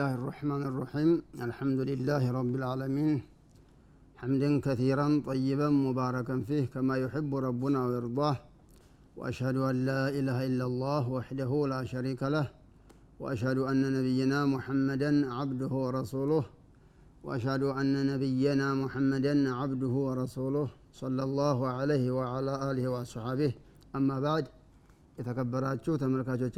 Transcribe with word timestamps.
الله 0.00 0.14
الرحمن 0.14 0.62
الرحيم 0.70 1.10
الحمد 1.48 1.80
لله 1.90 2.22
رب 2.38 2.52
العالمين 2.60 3.16
حمدا 4.20 4.50
كثيرا 4.66 5.08
طيبا 5.30 5.68
مباركا 5.86 6.36
فيه 6.48 6.64
كما 6.74 6.94
يحب 7.04 7.30
ربنا 7.48 7.78
ويرضاه 7.86 8.36
وأشهد 9.18 9.56
أن 9.70 9.76
لا 9.90 10.02
إله 10.18 10.38
إلا 10.48 10.64
الله 10.70 11.02
وحده 11.16 11.50
لا 11.72 11.80
شريك 11.92 12.22
له 12.22 12.46
وأشهد 13.22 13.58
أن 13.70 13.80
نبينا 13.96 14.38
محمدا 14.54 15.10
عبده 15.38 15.72
ورسوله 15.84 16.44
وأشهد 17.24 17.62
أن 17.80 18.06
نبينا 18.12 18.68
محمدا 18.82 19.34
عبده 19.60 19.94
ورسوله 20.06 20.68
صلى 21.02 21.22
الله 21.28 21.58
عليه 21.76 22.04
وعلى 22.18 22.52
آله 22.70 22.84
وصحبه 22.94 23.52
أما 23.98 24.16
بعد 24.26 24.44
إذا 25.20 25.32
كبرت 25.32 25.46
كبراتشو 25.48 25.92
تملكاتشو 26.02 26.48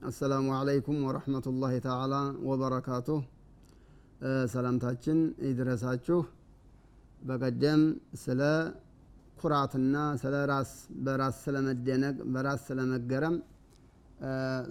አሰላሙ 0.00 0.46
አለይኩም 0.58 0.98
ወረህመቱላሂ 1.06 1.74
ተዓላ 1.86 2.14
ወበረካቱሁ 2.46 3.18
ሰላምታችን 4.52 5.18
ይድረሳችሁ። 5.46 6.18
በቀደም 7.22 7.82
ስለ 8.22 8.40
ኩራትና 9.36 9.96
ስለ 10.22 10.36
ራስ 10.50 10.70
በራስ 11.04 11.36
ስለመደነቅ 11.44 12.16
በራስ 12.34 12.62
ስለመገረም 12.68 13.36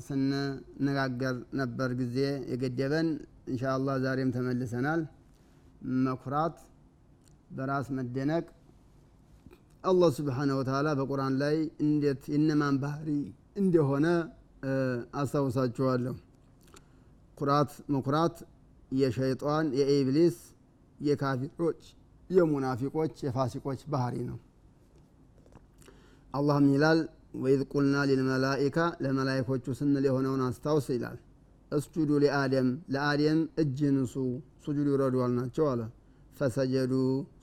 ስንነጋገር 0.07 1.35
ነበር 1.61 1.91
ጊዜ 2.02 2.17
የገደበን። 2.52 3.07
እንሻ 3.50 3.63
አላህ 3.75 3.95
ዛሬም 4.05 4.33
ተመልሰናል። 4.35 5.03
መኩራት 6.05 6.57
በራስ 7.57 7.88
መደነቅ 7.97 8.45
አላህ 9.83 10.09
ስብሓነ 10.17 10.52
ወተዓላ 10.59 10.89
በቁርአን 11.00 11.35
ላይ 11.41 11.55
እንዴት 11.85 12.23
የነማን 12.33 12.77
ባህሪ 12.83 13.09
እንደሆነ 13.55 14.07
አስታውሳችኋለሁ። 15.19 16.15
ኩራት 17.38 17.71
መኩራት 17.93 18.38
የሸይጣን 18.91 19.66
የኢብሊስ 19.79 20.38
የካፊሮች 20.99 21.81
የሙናፊቆች 22.29 23.13
የፋሲቆች 23.25 23.81
ባህሪ 23.91 24.16
ነው። 24.29 24.38
አላህም 26.33 26.67
ይላል 26.73 26.99
ወኢዝ 27.35 27.61
ቁልና 27.71 27.95
ሊልመላኢካ 28.09 28.77
ለመላይኮቹ 29.03 29.66
ስንል 29.79 30.05
የሆነውን 30.07 30.41
አስታውስ 30.47 30.88
ይላል። 30.95 31.17
እስጁዱ 31.71 32.11
ሊአደም 32.23 32.67
ለአደም 32.94 33.39
እጅ 33.61 33.79
ንሱ 33.95 34.13
ሱጁድ 34.63 34.88
ይውረዱ 34.89 35.16
አልናቸው 35.25 35.66
አለ። 35.71 35.81
فسجدوا 36.39 36.94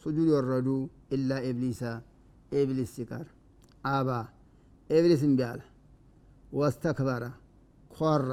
ሱጁድ 0.02 0.28
ወረዱ 0.30 0.68
إلا 1.14 1.30
إبليس 1.48 1.82
ኢብሊስ 2.52 2.90
ሲቀር 2.96 3.26
أبى 3.90 4.08
ኢብሊስ 4.90 5.22
እምቢ 5.26 5.40
አለ 5.48 5.60
واستكبر 6.56 7.24
ኮራ 7.90 8.32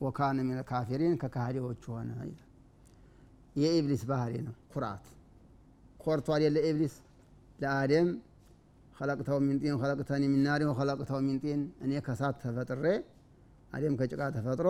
وكان 0.00 0.38
من 0.48 0.60
الكافرين 0.68 1.14
ከካህዲዎቹ 1.22 1.84
ሆነ 1.94 2.10
የኢብሊስ 3.56 4.02
ባህሪ 4.10 4.34
ነው 4.46 4.54
ኩራት። 4.72 5.04
ኮርቶ 6.02 6.26
አይደለ 6.36 6.56
ኢብሊስ? 6.68 6.94
ለአደም 7.60 8.08
خلقته 8.96 9.38
من 9.46 9.58
طين 9.58 9.76
خلقتني 9.80 10.22
من 10.32 10.47
نار 10.47 10.62
وخلقته 10.78 11.18
من 11.26 11.40
طين 11.40 11.60
እኔ 11.84 11.92
ከሳት 12.06 12.36
ተፈጥሬ 12.42 12.84
አደም 13.72 13.94
ከጭቃ 14.00 14.20
ተፈጥሮ 14.36 14.68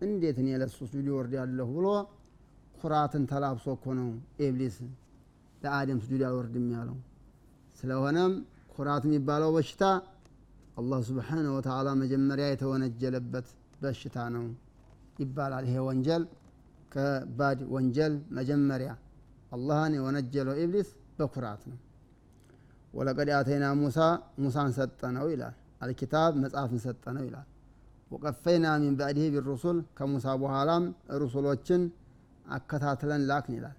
እንዴት 0.00 0.36
እኔ 0.42 0.48
ለሱ 0.62 0.78
ሱጁድ 0.84 1.08
እወርዳለሁ 1.16 1.68
ብሎ 1.76 1.86
ኩራትን 2.80 3.24
ተላብሶ 3.30 3.66
እኮ 3.76 3.94
ነው 3.98 4.08
ኢብሊስ 4.46 4.76
ለአደም 5.62 5.98
ሱጁድ 6.04 6.22
አልወርድም 6.28 6.66
ያለው። 6.74 6.96
ስለሆነም 7.78 8.32
ኩራት 8.74 9.04
የሚባለው 9.08 9.50
በሽታ 9.56 9.82
አላህ 10.76 10.98
سبحانه 11.08 11.46
وتعالى 11.56 11.88
መጀመሪያ 12.00 12.46
የተወነጀለበት 12.50 13.46
በሽታ 13.82 14.16
ነው 14.34 14.44
ይባላል። 15.20 15.64
ይሄ 15.68 15.76
ወንጀል 15.86 16.22
ከባድ 16.92 17.60
ወንጀል 17.74 18.14
መጀመሪያ 18.38 18.90
አላህን 19.52 19.92
የወነጀለው 19.98 20.56
ኢብሊስ 20.62 20.88
በኩራት 21.18 21.62
ነው። 21.70 21.78
ولقد 22.94 23.28
آتينا 23.38 23.66
موسى 23.80 23.98
ሙሳን 24.42 24.70
ሰጠነው 24.78 25.26
ይላል። 25.32 25.54
አልኪታብ 25.84 26.32
መጽሐፍን 26.42 26.80
ሰጠነው 26.84 27.24
ይላል። 27.28 27.46
ወቀፈይና 28.10 28.66
ሚን 28.82 28.94
ባዕድህ 28.98 29.26
ቢሩሱል 29.34 29.78
ከሙሳ 29.98 30.26
በኋላም 30.42 30.84
ሩሱሎችን 31.22 31.82
አከታትለን 32.48 33.22
ላክን 33.30 33.54
ይላል። 33.58 33.76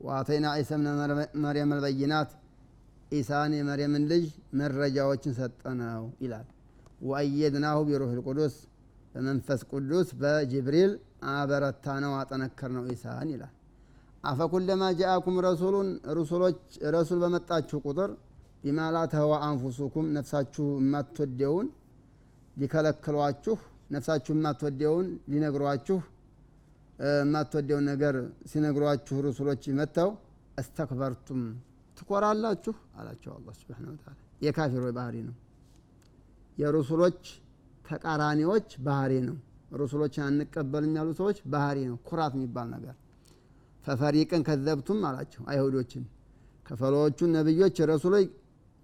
ወአተይና 0.00 0.46
ዒሳ 0.58 0.70
ብነ 0.80 0.88
መርየም 1.44 1.72
አልበይናት 1.76 2.30
ኢሳን 3.12 3.52
የመርየምን 3.56 4.04
ልጅ 4.10 4.24
መረጃዎችን 4.60 5.34
ሰጠነው 5.38 6.04
ይላል። 6.24 6.46
ወአየድናሁ 7.02 7.78
ቢሩህ 7.88 8.10
ልቁዱስ 8.18 8.54
በመንፈስ 9.12 9.60
ቅዱስ 9.70 10.08
በጅብሪል 10.20 10.92
አበረታ 11.32 11.86
ነው 12.04 12.12
አጠነከር 12.18 12.70
ነው 12.76 12.84
ኢሳን 12.94 13.28
ይላል። 13.34 13.54
አፈኩለማ 14.24 14.84
ጃአኩም 15.00 15.36
ረሱሉን 15.46 15.88
ሩሱሎች 16.16 16.58
ረሱል 16.94 17.18
በመጣችሁ 17.24 17.78
ቁጥር 17.86 18.10
ቢማ 18.62 18.86
ላ 18.94 19.00
አንፉሱኩም 19.48 20.06
ነፍሳችሁ 20.16 20.66
የማትወደውን 20.80 21.66
ሊከለክሏችሁ 22.56 23.56
ነፍሳችሁ 23.90 24.32
የማትወደውን 24.36 25.06
ሊነግሯችሁ 25.32 25.98
የማትወደውን 27.18 27.84
ነገር 27.90 28.16
ሲነግሯችሁ 28.50 29.16
ሩሱሎች 29.26 29.64
መጥተው 29.80 30.10
እስተክበርቱም 30.58 31.42
ትኮራላችሁ? 31.98 32.74
አላቸው 32.98 33.32
አላ 33.34 33.48
ስብን 33.58 33.96
ታላ 34.02 34.16
የካፊሮች 34.44 34.92
ባህሪ 34.98 35.16
ነው? 35.28 35.36
የሩሱሎች 36.58 37.20
ተቃራኒዎች 37.84 38.68
ባህሪ 38.86 39.12
ነው? 39.28 39.36
ሩሱሎችን 39.74 40.22
አንቀበልም 40.26 40.92
ያሉ 40.98 41.08
ሰዎች 41.20 41.38
ባህሪ 41.46 41.78
ነው? 41.90 41.96
ኩራት 42.08 42.32
የሚባል 42.36 42.68
ነገር። 42.76 42.94
ፈፈሪቅን 43.84 44.42
ከዘብቱም 44.48 45.00
አላቸው 45.08 45.42
አይሁዶችን። 45.48 46.04
ከፈሎቹን 46.66 47.30
ነቢዮች 47.36 47.76
ረሱሎች 47.90 48.26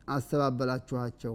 አስተባበላችኋቸው። 0.09 1.35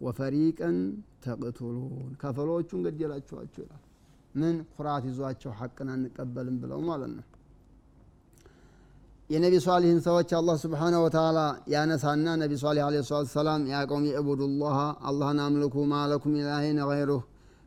ወፈሪቅን 0.00 0.76
ተቅቱሉን 1.24 2.12
ከፈሎቹን 2.22 2.80
ገደላችኋቸው 2.86 3.62
ይላል። 3.64 3.82
ምን 4.34 4.56
ኩራት 4.74 5.04
ይዟቸው 5.08 5.52
ሐቅን 5.58 5.88
አንቀበልም 5.94 6.56
ብለው 6.62 6.80
ማለት 6.88 7.10
ነው 7.16 7.24
የነቢ 9.30 9.54
ሷሊህን 9.64 10.00
ሰዎች 10.06 10.30
አላህ 10.38 10.56
ስብሓነ 10.62 10.94
ወተላ 11.02 11.38
ያነሳና 11.72 12.26
ነቢ 12.42 12.52
ሷሊህ 12.62 12.82
አለ 12.86 12.96
ሰላት 13.08 13.28
ሰላም 13.34 13.62
ያ 13.70 13.78
ቀውም 13.88 14.04
ዕቡዱላህ 14.20 14.76
አላህን 15.10 15.38
አምልኩ 15.44 15.84
ማለኩም 15.92 16.34
ኢላሂን 16.40 16.78
ገይሩህ 16.90 17.22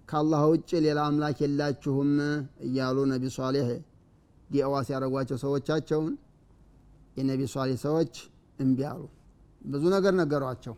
ከአላህ 0.10 0.42
ውጭ 0.52 0.70
ሌላ 0.86 1.00
አምላክ 1.08 1.40
የላችሁም 1.44 2.12
እያሉ 2.68 2.98
ነቢ 3.14 3.24
ሷሊህ 3.38 3.70
ዳዕዋ 4.50 4.74
ሲያደርጓቸው 4.88 5.38
ሰዎቻቸውን 5.44 6.14
የነቢ 7.18 7.42
ሷሊህ 7.54 7.78
ሰዎች 7.86 8.14
እምቢ 8.60 8.80
አሉ። 8.92 9.02
ብዙ 9.72 9.84
ነገር 9.96 10.14
ነገሯቸው። 10.22 10.76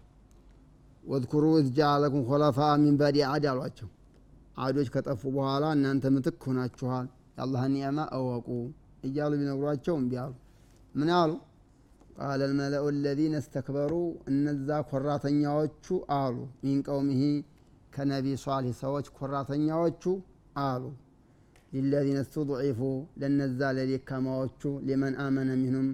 واذكروا 1.04 1.46
إذ 1.60 1.68
جعلكم 1.78 2.24
خلفاء 2.30 2.70
من 2.82 2.96
بعد 3.00 3.18
عاد 3.28 3.46
አሏቸው። 3.52 3.90
አዶች 4.64 4.88
ከጠፉ 4.94 5.22
በኋላ 5.36 5.66
እናንተ 5.76 6.06
ምትክ 6.16 6.44
ሆናችኋል 6.48 7.06
የአላህን 7.36 7.74
ኒዕማ 7.76 8.00
እወቁ 8.18 8.48
እያሉ 9.08 9.32
ቢነግሯቸው 9.42 9.96
እምቢ 10.00 10.14
አሉ 10.24 10.34
ምን 10.96 11.10
አሉ? 11.16 11.32
قال 12.20 12.42
الملأ 12.50 12.86
الذين 12.98 13.36
استكبروا 13.42 13.94
እነዛ 14.30 14.70
ኮራተኛዎቹ 14.90 15.86
አሉ። 16.18 16.36
من 16.64 16.80
قومه 16.88 17.22
ከነቢ 17.96 18.26
ሷሊህ 18.44 18.74
ሰዎች 18.82 19.06
ኮራተኛዎቹ 19.18 20.04
አሉ። 20.64 20.84
ሊለዚነ 21.74 22.20
ስተضዒፉ 22.28 22.80
ለነዛ 23.22 23.60
ለደካማዎቹ 23.78 24.62
ሊመን 24.88 25.16
አመነ 25.26 25.50
ሚንሁም 25.62 25.90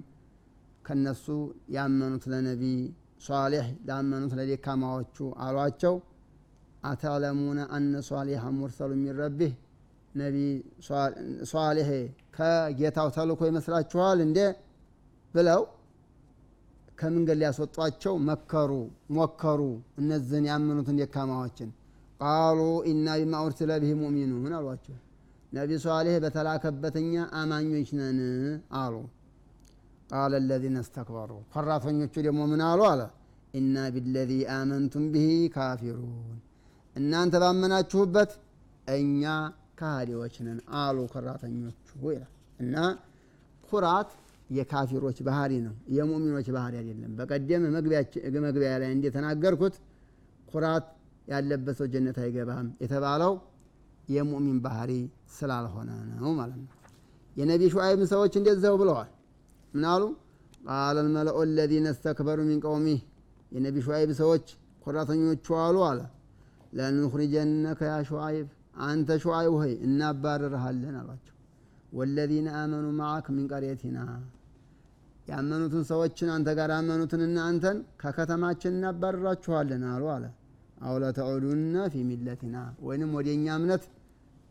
ከነሱ 0.86 1.26
ያመኑት 1.76 2.24
ለነቢ 2.32 2.62
ሷሊሕ 3.26 3.66
ላመኑት 3.88 4.32
ለደካማዎቹ 4.38 5.16
አሏቸው። 5.44 5.94
አተዕለሙነ 6.84 7.60
አነ 7.76 7.92
ሷሊሐ 8.08 8.42
ሙርሰሉ 8.58 8.90
ሚን 8.98 9.16
ነቢ 10.14 10.36
ሷሊሕ 11.50 11.88
ከጌታው 12.36 13.08
ተልኮ 13.16 13.40
ይመስላችኋል 13.50 14.18
እንዴ 14.26 14.38
ብለው 15.36 15.62
ከመንገድ 16.98 17.38
ሊያስወጧቸው 17.40 18.14
መከሩ 18.28 18.70
ሞከሩ። 19.16 19.60
እነዚህን 20.00 20.46
ያመኑትን 20.50 20.96
ደካማዎችን 21.00 21.70
ቃሉ 22.20 22.60
ኢና 22.90 23.06
ቢማ 23.20 23.34
ኡርሲለ 23.44 23.72
ብህ 23.82 23.92
ሙእሚኑን 24.00 24.54
አሏቸው። 24.58 24.96
ነቢ 25.52 25.70
ሷሌህ 25.82 26.16
በተላከበትኛ 26.24 27.12
አማኞች 27.40 27.90
ነን 27.98 28.18
አሉ። 28.80 28.94
ቃለ 30.10 30.32
ለዚነ 30.48 30.76
እስተክበሩ። 30.84 31.30
ኮራተኞቹ 31.52 32.14
ደግሞ 32.26 32.40
ምን 32.50 32.60
አሉ? 32.68 32.80
አለ 32.90 33.02
ኢና 33.54 33.76
ቢለዚ 33.94 34.32
አመንቱም 34.54 35.04
ብሂ 35.12 35.26
ካፊሩን። 35.54 36.36
እናንተ 36.96 37.34
ባመናችሁበት 37.42 38.30
እኛ 38.94 39.22
ካህዲዎች 39.80 40.34
ነን 40.46 40.58
አሉ 40.80 40.98
ኮራተኞቹ 41.12 41.86
ይላል። 42.06 42.32
እና 42.60 42.76
ኩራት 43.68 44.10
የካፊሮች 44.50 45.18
ባህሪ 45.28 45.52
ነው። 45.64 45.74
የሙሚኖች 45.96 46.48
ባህሪ 46.56 46.74
አይደለም። 46.80 47.12
በቀደም 47.18 47.62
መግቢያ 48.44 48.72
ላይ 48.82 48.90
እንደተናገርኩት 48.96 49.76
ኩራት 50.46 50.86
ያለበት 51.28 51.76
ሰው 51.78 51.86
ጀነት 51.94 52.18
አይገባም 52.24 52.66
የተባለው 52.82 53.32
የሙእሚን 54.08 54.58
ባህሪ 54.66 54.90
ስላልሆነ 55.36 55.90
ነው 56.12 56.30
ማለት 56.40 56.58
ነው። 56.62 56.68
የነቢ 57.36 57.62
ሹዓይብ 57.72 58.00
ሰዎች 58.12 58.34
እንደዚያው 58.40 58.76
ብለዋል። 58.82 59.10
ምን 59.74 59.84
አሉ? 59.92 60.02
ቃለ 60.68 60.96
ልመለኡ 61.06 61.36
አለዚነ 61.42 61.86
እስተክበሩ 61.94 62.38
ሚን 62.48 62.60
ቀውሚህ 62.64 63.00
የነቢ 63.52 63.76
ሹዓይብ 63.86 64.10
ሰዎች 64.20 64.46
ኮራተኞቹ 64.86 65.46
አሉ 65.64 65.76
አለ። 65.88 66.00
ለኑኽሪጀነከ 66.72 67.80
ያ 67.90 67.96
ሹዓይብ 68.08 68.46
አንተ 68.86 69.10
ሹዓይብ 69.22 69.52
ሆይ 69.60 69.72
እናባረርሃለን 69.86 70.96
አሏቸው 71.00 71.35
ወለዚነ 71.92 72.48
አመኑ 72.60 72.86
ማዓክ 72.98 73.26
ሚን 73.34 73.46
ቀርየቲና። 73.52 73.98
ያመኑትን 75.28 75.84
ሰዎችን 75.88 76.28
አንተ 76.34 76.48
ጋር 76.58 76.70
ያመኑትንና 76.74 77.38
አንተን 77.48 77.78
ከከተማችን 78.02 78.74
እናባረራችኋለን 78.76 79.84
አሉ 79.92 80.04
አለ። 80.14 80.24
አው 80.82 80.96
ለተዑዱነ 81.02 81.76
ፊ 81.92 82.02
ሚለቲና። 82.08 82.56
ወይንም 82.86 83.12
ወደ 83.16 83.28
እኛ 83.36 83.46
እምነት 83.60 83.84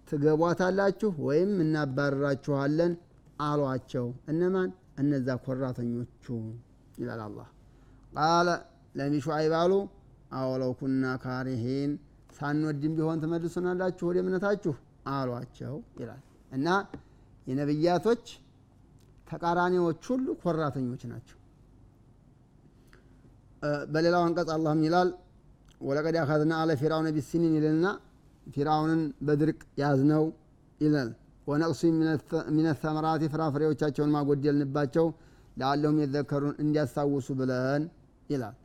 ትገቧታላችሁ 0.07 1.11
ወይም 1.27 1.51
እናባረራችኋለን 1.63 2.93
አሏቸው። 3.41 4.07
እነማን? 4.31 4.69
እነዛ 5.01 5.27
ኮራተኞቹ 5.45 6.25
ይላል 6.99 7.21
አላህ። 7.25 7.47
ቃለ 8.17 8.49
ለሚ 8.95 9.13
ሹዓይብ 9.25 9.53
አሉ 9.61 9.71
አወለው 10.35 10.71
ኩና 10.79 11.05
ካሪሂን። 11.23 11.91
ሳንወድም 12.37 12.93
ቢሆን 12.97 13.19
ትመልሱናላችሁ 13.23 14.05
ወደ 14.09 14.17
እምነታችሁ 14.23 14.73
አሏቸው 15.11 15.73
ይላል። 15.99 16.21
እና 16.51 16.67
የነብያቶች 17.47 18.23
ተቃራኒዎች 19.27 20.01
ሁሉ 20.11 20.27
ኮራተኞች 20.41 21.01
ናቸው። 21.11 21.37
በሌላው 23.93 24.23
አንቀጽ 24.25 24.49
አላህም 24.55 24.81
ይላል 24.87 25.09
ወለቀድ 25.81 26.15
አኸዝና 26.21 26.53
አለ 26.61 26.71
ፊርአውነ 26.81 27.07
ቢሲኒን 27.15 27.53
ይልና 27.57 27.85
ፊርአውንን 28.47 29.01
በድርቅ 29.27 29.61
ያዝነው 29.81 30.25
ይላል። 30.79 31.09
ወነቅሱ 31.47 31.81
ሚነ 32.55 32.67
ተመራቲ 32.81 33.23
ፍራፍሬዎቻቸውን 33.33 34.13
ማጎደልንባቸው 34.15 35.07
ለአለሁም 35.57 35.97
የዘከሩን 36.03 36.55
እንዲያስታውሱ 36.63 37.27
ብለን 37.39 37.83
ይላል። 38.29 38.55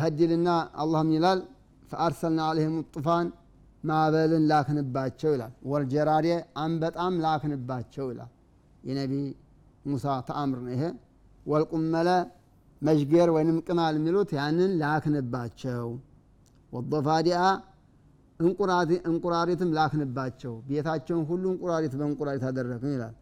ሀዲልና 0.00 0.48
አላህም 0.82 1.10
ይላል 1.16 1.40
ፈአርሰልና 1.90 2.40
አለህም 2.50 2.76
ጡፋን 2.94 3.26
ማዕበልን 3.88 4.44
ላክንባቸው 4.50 5.30
ይላል። 5.34 5.52
ወልጀራዴ 5.70 6.26
አንበጣም 6.62 7.14
ላክንባቸው 7.24 8.06
ይላል። 8.12 8.30
የነቢ 8.84 9.12
ሙሳ 9.86 10.06
ተአምር 10.28 10.58
ነው 10.64 10.72
ይሄ። 10.74 10.82
ወልቁመለ 11.46 12.08
መዥገር 12.82 13.28
ወይንም 13.36 13.56
ቅማል 13.66 13.94
የሚሉት 13.98 14.30
ያንን 14.38 14.72
ላክንባቸው። 14.82 15.86
ወضፋዲአ 16.72 17.40
እንቁራሪትም 19.08 19.70
ላክንባቸው። 19.78 20.54
ቤታቸውን 20.68 21.24
ሁሉ 21.30 21.44
እንቁራሪት 21.52 21.94
በእንቁራሪት 22.00 22.44
አደረግን 22.48 22.92
ይላል። 22.96 23.14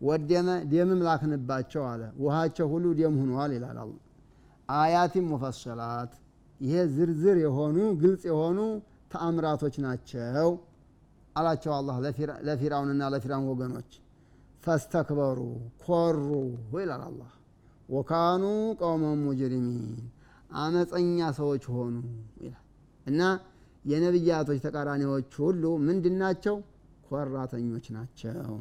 ወደመ 0.00 0.48
ደምም 0.72 1.00
ላክንባቸው 1.06 1.82
አለ። 1.90 2.02
ውሃቸው 2.22 2.66
ሁሉ 2.72 2.86
ደም 2.98 3.14
ሁኗል 3.22 3.52
ይላል 3.56 3.78
አያቲም 4.68 5.26
ሙፈሰላት። 5.32 6.12
ይሄ 6.60 6.74
ዝርዝር 6.94 7.36
የሆኑ 7.44 7.76
ግልጽ 8.02 8.22
የሆኑ 8.30 8.58
ተአምራቶች 9.14 9.74
ናቸው 9.84 10.48
አላቸው 11.36 11.72
አላህ 11.76 11.96
ለፊራውንና 12.48 13.02
ለፊራውን 13.12 13.46
ወገኖች። 13.52 13.90
ፈስተክበሩ 14.64 15.38
ኮሩ 15.82 16.18
ይላል 16.76 17.02
አላህ። 17.08 17.30
ወካኑ 17.88 18.42
ቀውመን 18.80 19.18
ሙጅሪሚን 19.24 19.82
አመፀኛ 20.58 21.18
ሰዎች 21.38 21.64
ሆኑ 21.74 21.94
ይላል። 22.40 22.62
እና 23.06 23.20
የነቢያቶች 23.84 24.58
ተቃራኒዎች 24.66 25.32
ሁሉ 25.42 25.64
ምንድን 25.86 26.14
ናቸው? 26.22 26.56
ኮራተኞች 27.08 27.86
ናቸው። 27.96 28.52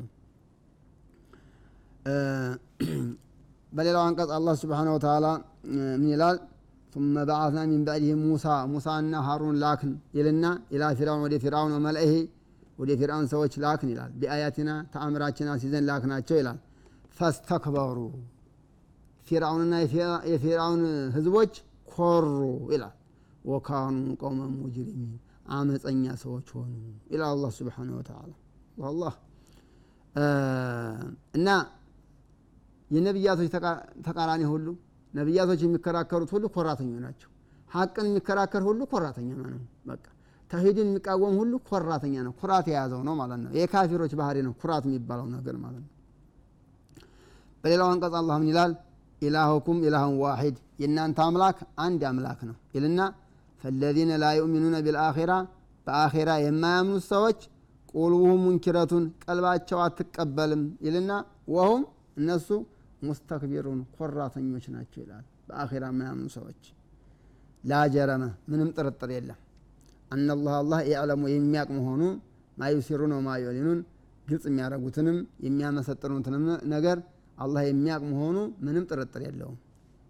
በሌላው 3.76 4.04
አንቀጽ 4.08 4.32
አላህ 4.38 4.54
ስብሓን 4.62 4.90
ወተላ 4.94 5.28
ምን 5.94 6.10
ይላል 6.12 6.38
ثم 6.94 7.26
بعثنا 7.26 7.64
من 7.66 7.82
بعده 7.86 8.12
موسى 8.24 8.56
موسى 8.68 8.94
እና 9.02 9.14
ሃሩን 9.28 9.56
ላክን 9.64 9.94
ይልና 10.18 10.46
ኢላ 10.74 10.84
ፊራውን 10.98 11.22
ወደ 11.26 11.36
ፊራውን 11.44 11.72
ወመልእሄ 11.78 12.12
ወደ 12.80 12.92
ፊራውን 13.00 13.26
ሰዎች 13.34 13.54
ላክን 13.64 13.90
ይላል። 13.94 14.12
ቢአያትና 14.20 14.70
ተአምራችን 14.94 15.48
አስይዘን 15.54 15.84
ላክናቸው 15.90 16.36
ይላል። 16.42 16.58
ፈስተክበሩ 17.18 17.98
ፊራውንና 19.28 19.74
የፊራውን 20.32 20.82
ህዝቦች 21.16 21.54
ኮሩ 21.92 22.26
ይላል። 22.74 22.94
ወካኑ 23.46 23.96
ቀውመ 24.22 24.40
ሙጅሪሚን 24.56 25.14
አመፀኛ 25.56 26.06
ሰዎች 26.24 26.48
ሆኑ 26.56 26.74
ይላል 27.14 27.30
አላህ 27.34 27.52
ስብሓነ 27.60 27.90
ወተዓላ። 28.00 28.32
ወላህ። 28.84 29.14
እና 31.38 31.48
የነቢያቶች 32.92 33.50
ተቃራኒ 34.08 34.44
ሁሉ 34.54 34.68
ነቢያቶች 35.14 35.62
የሚከራከሩት 35.66 36.32
ሁሉ 36.36 36.46
ኮራተኞች 36.56 37.00
ናቸው። 37.06 37.30
ሀቅን 37.70 38.06
የሚከራከር 38.10 38.64
ሁሉ 38.68 38.82
ኮራተኛ 38.92 39.30
ነው። 39.52 39.62
በቃ 39.88 40.06
ተሂድን 40.52 40.88
የሚቃወም 40.90 41.36
ሁሉ 41.42 41.54
ኮራተኛ 41.70 42.16
ነው። 42.28 42.34
ኩራት 42.42 42.66
የያዘው 42.72 43.02
ነው 43.08 43.14
ማለት 43.22 43.40
ነው። 43.44 43.52
የካፊሮች 43.60 44.12
ባህሪ 44.20 44.38
ነው 44.48 44.54
ኩራት 44.62 44.84
የሚባለው 44.90 45.28
ነገር 45.36 45.56
ማለት 45.64 45.82
ነው። 45.84 45.90
በሌላው 47.64 47.88
አንቀጽ 47.94 48.14
አላህ 48.22 48.36
ምን 48.42 48.50
ይላል? 48.52 48.72
ኢላሁኩም 49.22 49.78
ኢላሁን 49.88 50.16
ዋሂድ። 50.24 50.56
የእናንተ 50.82 51.20
አምላክ 51.26 51.58
አንድ 51.78 52.02
አምላክ 52.10 52.40
ነው 52.50 52.56
ይልና 52.76 53.02
ፈለዚነ 53.62 54.12
ላ 54.22 54.30
ዩእሚኑነ 54.38 54.76
ቢልአኺራ 54.86 55.34
በአኺራ 55.88 56.30
የማያምኑት 56.44 57.06
ሰዎች 57.14 57.40
ቁልቡሁም 57.94 58.42
ሙንኪረቱን 58.46 59.04
ቀልባቸው 59.24 59.80
አትቀበልም 59.86 60.64
ይልና 60.86 61.12
ወሁም 61.56 61.82
እነሱ 62.18 62.48
ሙስተክቢሩን 63.04 63.80
ኮራተኞች 63.96 64.66
ናቸው 64.76 65.00
ይላል። 65.04 65.26
በአኺራ 65.48 65.84
የማያምኑ 65.92 66.28
ሰዎች። 66.36 66.62
ላጀረመ 67.64 68.24
ምንም 68.52 68.70
ጥርጥር 68.78 69.10
የለም። 69.16 69.40
አናላህ 70.12 70.54
አላህ 70.62 70.80
ያዕለሙ 70.92 71.24
የሚያቅ 71.32 71.68
መሆኑ 71.78 72.02
ማዩሲሩን 72.58 73.14
ወማ 73.18 73.30
ዩዕሊኑን 73.44 73.80
ግልጽ 74.28 74.46
የሚያደረጉትንም 74.50 75.18
የሚያመሰጥኑትንም 75.46 76.44
ነገር 76.74 76.98
አላህ 77.38 77.62
የሚያቅ 77.70 78.02
መሆኑ 78.12 78.36
ምንም 78.66 78.84
ጥርጥር 78.90 79.22
የለውም። 79.28 79.58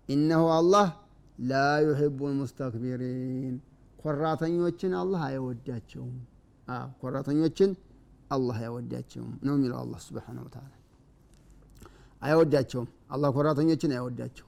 ኢነሁ 0.09 0.43
አላህ 0.57 0.88
ላ 1.43 1.53
ዩሕቡ 1.85 2.19
ልሙስተክቢሪን 2.31 3.55
ኮራተኞችን 4.03 4.93
አላህ 5.01 5.21
አይወዳቸውም። 5.29 6.15
ኮራተኞችን 7.01 7.71
አላህ 8.31 8.57
አይወዳቸውም 8.62 9.33
ነው 9.47 9.55
የሚለው 9.57 9.77
አላህ 9.83 10.00
ስብሓን 10.05 10.38
ወተላ 10.43 10.69
አይወዳቸውም። 12.24 12.89
አላህ 13.12 13.30
ኮራተኞችን 13.36 13.92
አይወዳቸው 13.96 14.48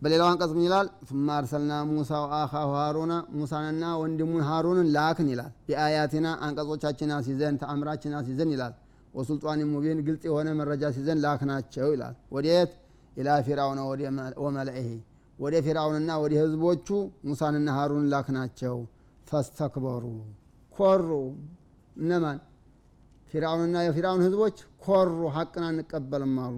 በሌላው 0.00 0.28
አንቀጽ 0.28 0.52
ምን 0.52 0.64
ይላል? 0.66 0.86
ثم 1.08 1.26
አርሰልና 1.32 1.72
ሙሳ 1.88 2.10
ወአኻሁ 2.22 2.70
ሃሩና 2.78 3.12
ሙሳንና 3.34 3.84
ወንድሙን 4.00 4.42
ሃሩንን 4.48 4.88
ላክን 4.96 5.28
ይላል። 5.32 5.52
ቢአያቲና 5.66 6.28
አንቀጾቻችን 6.46 7.12
ሲዘን 7.26 7.56
ተአምራችን 7.60 8.14
ሲዘን 8.28 8.50
ይላል። 8.54 8.72
وسلطان 9.14 9.60
مبين 9.72 9.98
ግልጽ 10.06 10.22
የሆነ 10.28 10.48
መረጃ 10.60 10.82
ይዘን 10.96 11.18
ላክናቸው 11.24 11.88
ይላል። 11.94 12.14
ወዴት? 12.34 12.70
إلى 13.16 13.28
فرعون 13.46 13.80
وملئه 14.44 14.88
ወደ 15.38 15.54
ፊርአውንና 15.66 16.10
ወደ 16.22 16.34
ህዝቦቹ 16.42 16.88
ሙሳንና 17.28 17.68
ሃሩንን 17.78 18.08
ላክናቸው። 18.12 18.76
فاستكبروا። 19.26 20.04
ኮሩ። 20.76 21.08
እነማን 21.96 22.38
ፊርአውንና 23.32 23.76
የፊርአውን 23.84 24.22
ህዝቦች 24.26 24.56
ኮሩ 24.84 25.18
ሀቅን 25.34 25.64
አንቀበልም 25.68 26.34
አሉ። 26.44 26.56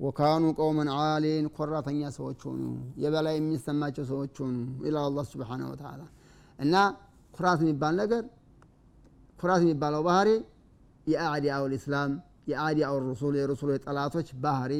وكانوا 0.00 0.44
قوما 0.58 0.88
عالين 0.94 1.46
ኮራተኛ 1.56 2.00
ሰዎች 2.16 2.40
ሆኑ 2.48 2.62
የበላይ 3.02 3.34
የሚሰማቸው 3.38 4.04
ሰዎች 4.10 4.34
ሆኑ 4.42 4.56
ይላል 4.86 5.04
አላህ 5.08 5.24
سبحانه 5.30 5.62
وتعالى 5.70 6.02
እና 6.58 6.74
ኩራት 7.34 7.60
የሚባል 7.64 7.94
ነገር 8.02 8.22
ኩራት 9.38 9.62
የሚባለው 9.64 10.02
ባህሪ 10.08 10.28
የአዕዲያው 11.06 11.64
ልእስላም 11.72 12.12
የአዕዲያው 12.50 12.94
ሩሱል 13.06 13.34
የሩሱል 13.38 13.70
ጠላቶች 13.86 14.28
ባህሪ 14.44 14.72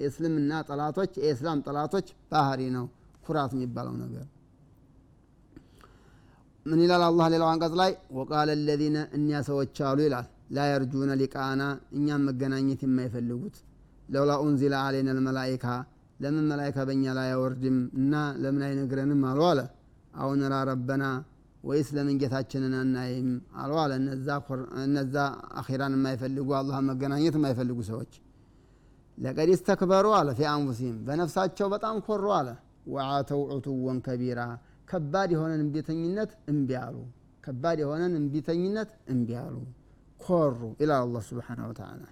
የእስልምና 0.00 0.52
ጠላቶች 0.70 1.12
የእስላም 1.20 1.60
ጠላቶች 1.66 2.06
ባህሪ 2.32 2.62
ነው 2.76 2.86
ኩራት 3.26 3.52
የሚባለው 3.56 3.94
ነገር 4.02 4.24
ምን 6.66 6.80
ይላል 6.82 7.02
አላህ 7.08 7.26
ሌላው 7.32 7.48
አንቀጽ 7.50 7.74
ላይ? 7.80 7.90
ወቃለ 8.16 8.50
ለዚነ 8.60 8.96
እኒያ 9.16 9.36
ሰዎች 9.48 9.76
አሉ 9.88 9.98
ይላል። 10.06 10.26
ላ 10.50 10.64
ሊቃና 11.20 11.62
እኛም 11.96 12.22
መገናኘት 12.28 12.80
የማይፈልጉት። 12.86 13.56
ለውላ 14.08 14.32
ኡንዚላ 14.42 14.74
አሌና 14.86 15.08
ልመላይካ 15.16 15.66
ለምን 16.20 16.44
መላይካ 16.50 16.76
በእኛ 16.88 17.04
ላይ 17.18 17.28
አይወርድም 17.30 17.78
እና 18.00 18.12
ለምን 18.42 18.62
አይነግረንም 18.68 19.22
አሉ 19.30 19.40
አለ። 19.48 19.60
አሁን 20.16 20.42
ራ 20.52 20.58
ረበና 20.68 21.04
ወይስ 21.64 21.88
ለምን 21.96 22.18
ጌታችንን 22.20 22.74
አናይም 22.80 23.28
አሉ 23.62 23.72
አለ። 23.82 23.92
እነዛ 24.84 25.16
አኺራን 25.60 25.96
የማይፈልጉ 25.98 26.48
አላህ 26.60 26.78
መገናኘት 26.88 27.36
የማይፈልጉ 27.38 27.78
ሰዎች 27.90 28.12
ለቀድ 29.18 29.50
ስተክበሩ 29.60 30.06
አለ። 30.18 30.30
ፊ 30.38 30.48
አንፉሲህም 30.52 30.96
በነፍሳቸው 31.06 31.68
በጣም 31.74 31.98
ኮሩ 32.08 32.24
አለ። 32.38 32.48
ወአተው 32.88 33.40
ዑቱወን 33.52 33.98
ከቢራ 34.06 34.40
ከባድ 34.88 35.30
የሆነን 35.34 35.60
እምቢተኝነት 35.64 36.30
እምቢ 36.50 36.70
አሉ። 36.82 36.96
ከባድ 37.44 37.78
የሆነን 37.82 38.12
እምቢተኝነት 38.20 38.90
እምቢ 39.12 39.28
አሉ። 39.42 39.56
ኮሩ 40.20 40.60
ይላል 40.80 41.00
አላህ 41.04 41.22
ስብሓነ 41.28 41.60
ወተዓላ። 41.70 42.02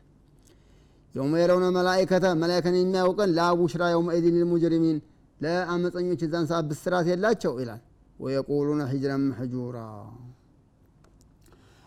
يوم 1.15 1.35
يرون 1.41 1.67
الملائكة 1.77 2.27
መላኢካን 2.41 2.77
የሚያዩ 2.79 3.15
ቀን 3.15 3.31
لا 3.39 3.46
بشرى 3.46 3.83
يومئذ 3.93 4.37
للمجرمين 4.43 4.97
ለአመፀኞች 5.41 6.21
የዛን 6.25 6.47
ሰዓት 6.51 6.65
ብስራት 6.71 7.07
የላቸው 7.11 7.55
ይላል። 7.63 7.83
ويقولون 8.19 8.83
حجرا 8.91 9.23
محجورا። 9.31 9.79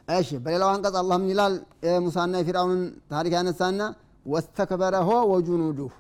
እሺ 0.08 0.30
በሌላው 0.44 0.70
አንቀጽ 0.74 0.96
አላህ 1.02 1.18
ምን 1.22 1.30
ይላል 1.34 1.54
የሙሳና 1.88 2.34
የፊርአውንን 2.42 2.82
ታሪክ 3.12 3.34
ያነሳና 3.38 3.82
واستكبر 4.26 4.96
هو 5.08 5.14
وجنوده። 5.32 5.94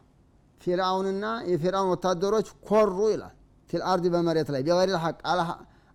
ፊርአውንና 0.61 1.25
የፊርአውን 1.49 1.89
ወታደሮች 1.93 2.47
ኮሩ 2.69 2.97
ይላል 3.13 3.33
في 3.69 3.81
الأرض 3.91 4.05
በመሬት 4.13 4.49
ላይ 4.55 4.61
بغير 4.67 4.97
حق 5.05 5.17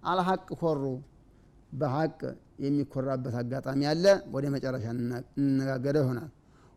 الحق 0.05 0.45
ኮሩ 0.63 0.83
በሐቅ 1.73 2.19
የሚኮራበት 2.65 3.35
አጋጣሚ 3.41 3.83
አለ 3.91 4.05
ወደ 4.35 4.47
መጨረሻ 4.55 4.85
እንነጋገረው 4.95 6.03
ይሆናል 6.05 6.31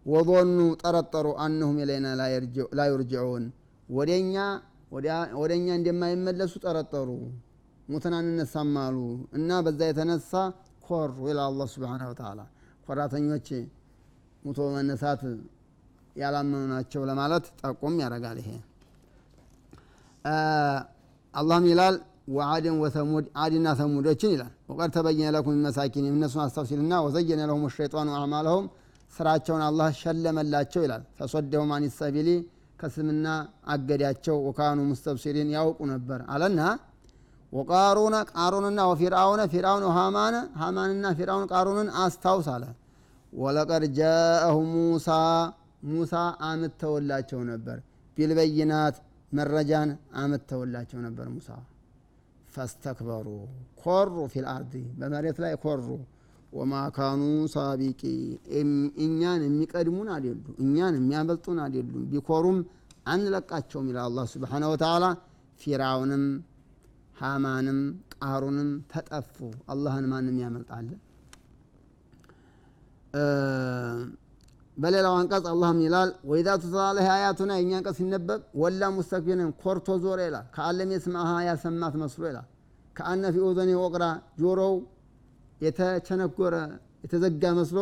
ወظኑ 0.05 0.57
ጠረጠሩ 0.81 1.27
አነሁም 1.45 1.77
ኢለይና 1.83 2.07
ላ 2.79 2.83
ዩርጅዑን 2.91 3.45
ወደኛ 3.89 4.35
ወደኛ 5.39 5.67
እንደማይመለሱ 5.79 6.53
ጠረጠሩ 6.65 7.09
ሙተን 7.87 8.13
አንነሳም 8.19 8.71
አሉ 8.83 8.97
እና 9.37 9.57
በዛ 9.65 9.79
የተነሳ 9.89 10.31
ኮሩ 10.87 11.17
ይላል 11.29 11.47
አላህ 11.49 11.67
ስብሓነሁ 11.73 12.07
ወተዓላ 12.11 12.41
ኮራተኞች 12.87 13.47
ሙቶ 14.43 14.61
መነሳት 14.75 15.21
ያላመኑ 16.15 16.63
ናቸው 16.73 17.01
ለማለት 17.09 17.45
ጠቁም 17.61 17.95
ያደርጋል 18.03 18.37
ይሄ 18.41 18.49
አላህም 21.33 21.65
ይላል 21.69 21.95
ወዓድን 22.35 22.75
ወተሙድ 22.81 23.25
አድና 23.41 23.67
ተሙዶችን 23.79 24.31
ይላል። 24.35 24.51
ወቀድ 24.69 24.89
ተበየነ 24.95 25.29
ለኩም 25.35 25.57
መሳኪን 25.65 26.05
እነሱን 26.11 26.41
አስታውሲልና 26.45 26.93
ወዘየነ 27.05 27.41
ለሁም 27.49 27.63
ሸይጣኑ 27.75 28.09
አዕማለሁም 28.19 28.65
ስራቸውን 29.13 29.63
አላህ 29.67 29.89
ሸለመላቸው 29.99 30.81
ይላል። 30.85 31.03
ፈሶደሁም 31.17 31.69
አን 31.75 31.83
ሰቢሊ 31.97 32.29
ከስምና 32.79 33.27
አገዳቸው 33.73 34.37
ወካኑ 34.47 34.79
ሙስተብሲሪን 34.89 35.49
ያውቁ 35.55 35.79
ነበር 35.91 36.19
አለና 36.33 36.61
ወቃሩነ 37.53 38.15
ቃሩንና 38.31 38.79
ወፊርአውነ 38.89 39.41
ፊርአውን 39.51 39.83
ወሃማነ 39.89 40.35
ሃማንና 40.61 41.05
ፊርአውን 41.17 41.45
ቃሩንን 41.51 41.89
አስታውስ 42.01 42.47
አለ። 42.53 42.63
ወለቀድ 43.33 43.83
ጃአሁ 43.97 44.57
ሙሳ 44.73 45.07
ሙሳ 45.87 46.13
አምጥተውላቸው 46.47 47.39
ነበር። 47.51 47.77
بالبينات 48.17 48.95
መረጃን 49.35 49.89
አምጥተውላቸው 50.21 50.99
ነበር 51.05 51.27
ሙሳ። 51.33 51.49
فاستكبروا 52.53 53.27
ኮሩ 53.81 54.15
في 54.33 54.45
الأرض 54.51 54.73
በመሬት 54.99 55.37
ላይ 55.43 55.53
ኮሩ። 55.63 55.87
وما 56.53 56.73
كانوا 56.97 57.21
سابقين 57.53 58.01
እኛን 59.05 59.41
የሚቀድሙን 59.47 60.09
አይደሉ 60.15 60.45
እኛን 60.63 60.93
የሚያበልጡን 60.99 61.57
አይደሉም 61.63 62.03
ቢኮሩም 62.11 62.59
አንለቃቸውም 63.05 63.87
ይላል 63.91 64.05
አላህ 64.09 64.25
سبحانه 64.33 64.63
وتعالى። 64.73 65.05
ፊርአውንም 65.61 66.23
ሃማንም 67.19 67.79
ቃሩንም 68.15 68.69
ተጠፉ። 68.91 69.35
አላህን 69.71 70.05
ማንም 70.11 70.37
ያመልጣለ 70.43 70.87
በሌላው 74.77 75.13
አንቀጽ 75.17 75.45
አላህም 75.51 75.77
ይላል 75.83 76.09
ወኢዛ 76.29 76.47
ቱትላ 76.61 76.81
ዐለይሂ 76.87 77.07
አያቱና 77.13 77.51
የእኛ 77.57 77.71
አንቀጽ 77.77 77.95
ሲነበብ 77.99 78.41
ወላ 78.61 78.89
ሙስተክቢርን 78.95 79.51
ኮርቶ 79.61 79.87
ዞረ 80.03 80.19
ይላል። 80.27 80.45
ከአለም 80.55 80.89
የስማሃ 80.95 81.29
ያሰማት 81.47 81.95
መስሎ 82.01 82.23
ይላል። 82.29 82.47
ከአነ 82.95 83.23
ፊ 83.33 83.43
ኡዘኒ 83.47 83.71
ወቅራ 83.81 84.03
ጆሮው 84.41 84.75
የተቸነጎረ 85.61 86.55
የተዘጋ 87.05 87.43
መስሎ 87.59 87.79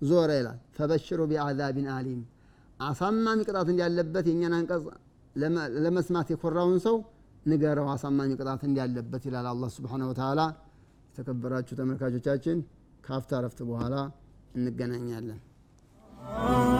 ዞረ 0.00 0.30
ይላል። 0.40 0.58
ፈበሽሩ 0.76 1.20
ቢአዛቢን 1.30 1.88
አሊም። 1.96 2.20
አሳማሚ 2.80 3.40
ቅጣት 3.48 3.68
እንዳለበት 3.72 4.26
የእኛን 4.30 4.54
አንቀጽ 4.58 4.84
ለመስማት 5.84 6.28
የኮራውን 6.32 6.78
ሰው 6.86 6.96
ንገረው 7.46 7.86
አሳማሚ 7.94 8.30
ቅጣት 8.40 8.62
እንዳለበት 8.68 9.22
ይላል 9.28 9.46
አላህ 9.52 9.70
ስብሓነ 9.76 10.02
ወተዓላ። 10.10 10.40
የተከበራችሁ 11.10 11.74
ተመልካቾቻችን 11.80 12.58
ካፍታ 13.04 13.40
ረፍት 13.44 13.60
በኋላ 13.68 13.96
እንገናኛለን 14.58 15.40
Oh. 16.26 16.73